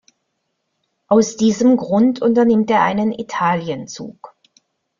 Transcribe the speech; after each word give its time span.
Aus 1.05 1.37
diesem 1.37 1.77
Grund 1.77 2.23
unternimmt 2.23 2.71
er 2.71 2.81
einen 2.81 3.11
Italienzug. 3.11 4.35